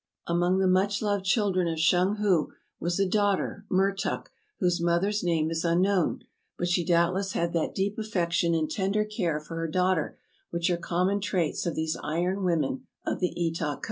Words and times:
Among 0.25 0.57
the 0.57 0.67
much 0.67 1.03
loved 1.03 1.25
children 1.25 1.67
of 1.67 1.79
Shung 1.79 2.15
hu 2.15 2.53
was 2.79 2.99
a 2.99 3.07
daughter, 3.07 3.67
Mertuk, 3.69 4.31
whose 4.59 4.81
mother's 4.81 5.23
name 5.23 5.51
is 5.51 5.63
unknown, 5.63 6.23
but 6.57 6.67
she 6.67 6.83
doubtless 6.83 7.33
had 7.33 7.53
that 7.53 7.75
deep 7.75 7.99
affection 7.99 8.55
and 8.55 8.67
tender 8.67 9.05
care 9.05 9.39
for 9.39 9.57
her 9.57 9.67
daughter 9.67 10.17
which 10.49 10.71
are 10.71 10.77
common 10.77 11.19
traits 11.21 11.67
of 11.67 11.75
these 11.75 11.99
iron 12.01 12.43
women 12.43 12.87
of 13.05 13.19
the 13.19 13.29
Etah 13.37 13.75
coast. 13.75 13.79